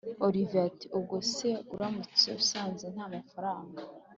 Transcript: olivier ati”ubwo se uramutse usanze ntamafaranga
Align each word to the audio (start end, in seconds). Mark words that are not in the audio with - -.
olivier 0.25 0.65
ati”ubwo 0.69 1.15
se 1.33 1.49
uramutse 1.73 2.27
usanze 2.39 2.85
ntamafaranga 2.93 3.81